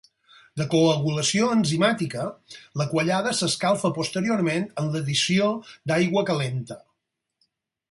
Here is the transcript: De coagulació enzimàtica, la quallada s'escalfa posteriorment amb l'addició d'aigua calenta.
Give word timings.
De 0.59 0.65
coagulació 0.69 1.49
enzimàtica, 1.55 2.23
la 2.81 2.87
quallada 2.95 3.35
s'escalfa 3.41 3.93
posteriorment 3.99 4.67
amb 4.85 4.97
l'addició 4.97 5.53
d'aigua 5.93 6.27
calenta. 6.33 6.83